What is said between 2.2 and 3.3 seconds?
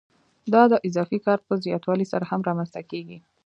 هم رامنځته کېږي